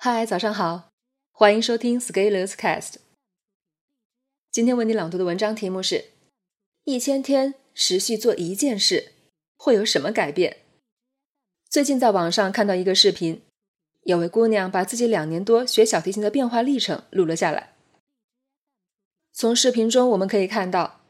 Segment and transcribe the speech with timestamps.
[0.00, 0.92] 嗨，早上好，
[1.32, 2.98] 欢迎收听 Scalers Cast。
[4.48, 6.10] 今天为你朗读的文章题目是：
[6.84, 9.14] 一千天持续做一件事
[9.56, 10.58] 会有什么改变？
[11.68, 13.42] 最近在网上看到一个视频，
[14.04, 17.74] 有位姑娘把自己两年多学小提琴的变化历程录了下来。
[19.32, 21.00] 从视频中我们可以看到，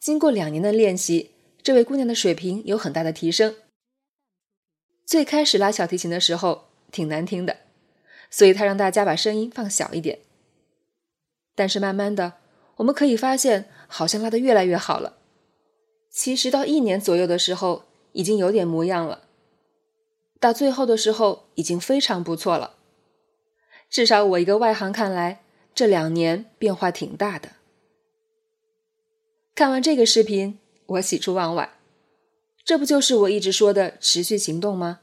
[0.00, 3.56] 经过两年的练习，这位姑娘的水平有很大的提升。
[5.04, 7.67] 最开始拉小提琴的时候挺难听的。
[8.30, 10.18] 所以他让大家把声音放小一点。
[11.54, 12.34] 但是慢慢的，
[12.76, 15.18] 我们可以发现，好像拉得越来越好了。
[16.10, 19.24] 其实到一年左右的时候，已经有点模样了。
[20.40, 22.76] 到最后的时候，已经非常不错了。
[23.90, 25.42] 至少我一个外行看来，
[25.74, 27.52] 这两年变化挺大的。
[29.54, 31.74] 看完这个视频，我喜出望外。
[32.64, 35.00] 这不就是我一直说的持续行动吗？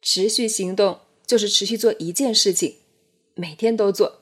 [0.00, 1.00] 持续行动。
[1.32, 2.76] 就是持续做一件事情，
[3.32, 4.20] 每天都做，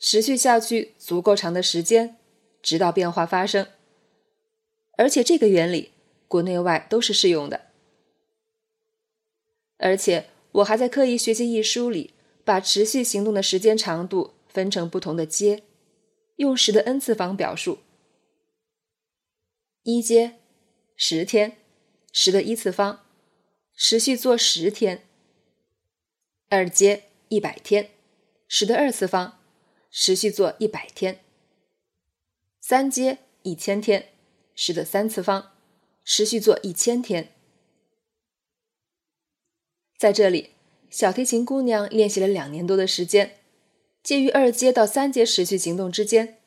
[0.00, 2.16] 持续下去足够长的时间，
[2.60, 3.68] 直到变化发生。
[4.98, 5.92] 而且这个原理
[6.26, 7.66] 国内外都是适用的。
[9.76, 15.62] 而且我还在刻意学习一书里，把持续行动的时间长度分成不同的阶，
[16.38, 17.78] 用十的 n 次方表述。
[19.84, 20.40] 一阶
[20.96, 21.58] 十天，
[22.12, 23.04] 十的一次方，
[23.76, 25.06] 持续做十天。
[26.52, 27.90] 二阶一百天，
[28.48, 29.38] 十的二次方，
[29.88, 31.20] 持续做一百天。
[32.60, 34.08] 三阶一千天，
[34.56, 35.52] 十的三次方，
[36.04, 37.32] 持续做一千天。
[39.96, 40.50] 在这里，
[40.90, 43.36] 小提琴姑娘练习了两年多的时间，
[44.02, 46.38] 介于二阶到三阶持续行动之间，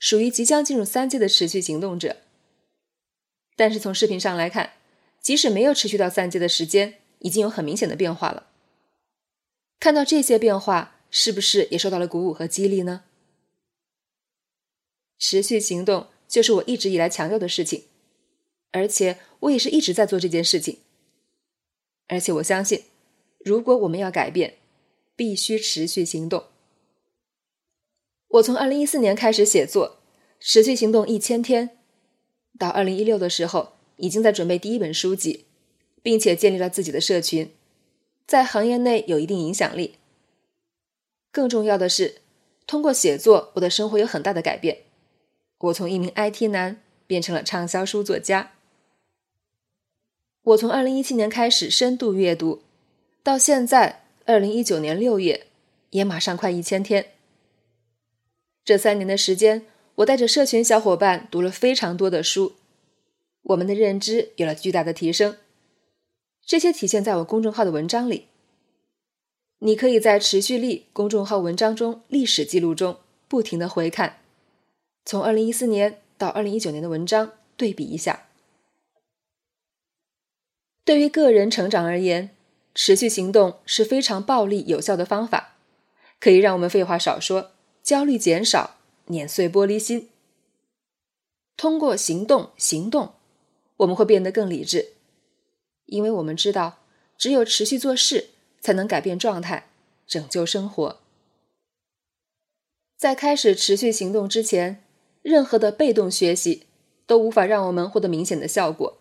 [0.00, 2.16] 属于即将进入三阶的持续行动者。
[3.54, 4.72] 但是从视频上来看，
[5.20, 8.48] 即使没有持续到三阶的时间，已经有很明显的变化了。
[9.84, 13.04] 看到这些变化，是不是也受到了鼓舞和激励呢？
[15.18, 17.84] 持续行动就是我一直以来强调的事情，
[18.70, 20.78] 而且我也是一直在做这件事情。
[22.08, 22.84] 而且我相信，
[23.40, 24.54] 如果我们要改变，
[25.14, 26.44] 必须持续行动。
[28.28, 29.98] 我从二零一四年开始写作，
[30.40, 31.76] 持续行动一千天，
[32.58, 35.44] 到二零一六的时候，已经在准备第一本书籍，
[36.02, 37.52] 并且建立了自己的社群。
[38.26, 39.96] 在行业内有一定影响力。
[41.30, 42.22] 更重要的是，
[42.66, 44.78] 通过写作，我的生活有很大的改变。
[45.58, 48.52] 我从一名 IT 男变成了畅销书作家。
[50.42, 52.62] 我从二零一七年开始深度阅读，
[53.22, 55.46] 到现在二零一九年六月，
[55.90, 57.12] 也马上快一千天。
[58.64, 62.54] 这三年的时间，我带着社群小伙伴读了非常多的书，
[63.42, 65.36] 我们的认知有了巨大的提升。
[66.46, 68.28] 这些体现在我公众号的文章里。
[69.60, 74.20] 你可以在持续力公众号文章中历史记录中不停的回看，
[75.06, 78.26] 从二零一四年到二零一九年的文章对比一下。
[80.84, 82.36] 对于个人成长而言，
[82.74, 85.54] 持续行动是非常暴力有效的方法，
[86.20, 87.52] 可以让我们废话少说，
[87.82, 90.10] 焦虑减少，碾碎玻璃心。
[91.56, 93.14] 通过行动，行动，
[93.78, 94.92] 我们会变得更理智。
[95.86, 96.78] 因为我们知道，
[97.16, 98.30] 只有持续做事，
[98.60, 99.68] 才能改变状态，
[100.06, 101.00] 拯救生活。
[102.96, 104.82] 在开始持续行动之前，
[105.22, 106.66] 任何的被动学习
[107.06, 108.98] 都无法让我们获得明显的效果。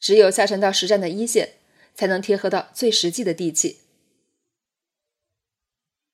[0.00, 1.54] 只有下沉到实战的一线，
[1.94, 3.78] 才能贴合到最实际的地气。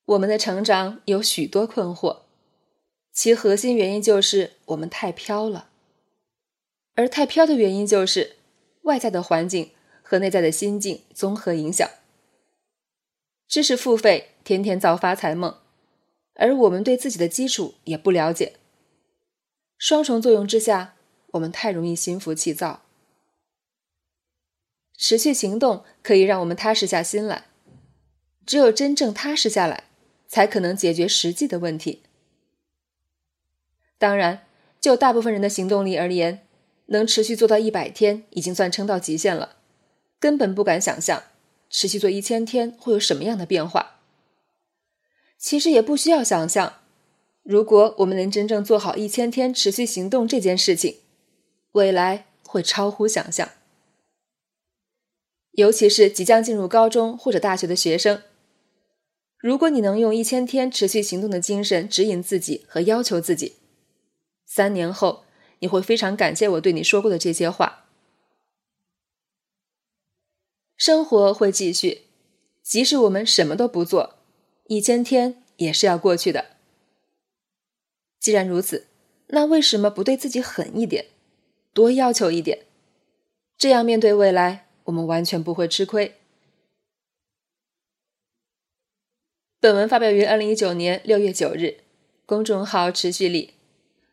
[0.05, 2.23] 我们的成长有许多困惑，
[3.13, 5.69] 其核心原因就是我们太飘了，
[6.95, 8.38] 而太飘的原因就是。
[8.83, 11.87] 外在的环境和内在的心境综合影响，
[13.47, 15.57] 知识付费，天天造发财梦，
[16.35, 18.53] 而我们对自己的基础也不了解，
[19.77, 20.95] 双重作用之下，
[21.31, 22.81] 我们太容易心浮气躁。
[24.97, 27.45] 持续行动可以让我们踏实下心来，
[28.45, 29.85] 只有真正踏实下来，
[30.27, 32.03] 才可能解决实际的问题。
[33.97, 34.45] 当然，
[34.81, 36.45] 就大部分人的行动力而言。
[36.91, 39.57] 能持续做到一百天，已经算撑到极限了，
[40.19, 41.23] 根本不敢想象
[41.69, 43.99] 持续做一千天会有什么样的变化。
[45.37, 46.73] 其实也不需要想象，
[47.43, 50.97] 如果我们能真正做好一千天持续行动这件事情，
[51.73, 53.49] 未来会超乎想象。
[55.51, 58.23] 尤其是即将进入高中或者大学的学生，
[59.37, 63.57] 如果你能用一千天持续行动的精神指引自己和要求自己，
[64.45, 65.23] 三年后。
[65.59, 67.85] 你会非常感谢我对你说过的这些话。
[70.75, 72.03] 生活会继续，
[72.63, 74.15] 即使我们什么都不做，
[74.67, 76.57] 一千天也是要过去的。
[78.19, 78.87] 既然如此，
[79.27, 81.07] 那为什么不对自己狠一点，
[81.73, 82.65] 多要求一点？
[83.57, 86.15] 这样面对未来，我们完全不会吃亏。
[89.59, 91.81] 本文发表于二零一九年六月九日，
[92.25, 93.58] 公众号持续力。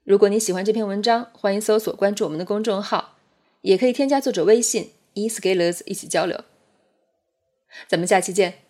[0.06, 3.16] 如果你喜欢这篇文章，欢迎搜索关注我们的公众号，
[3.62, 6.44] 也可以添加作者微信 e scalers 一起交流。
[7.88, 8.65] 咱们下期见。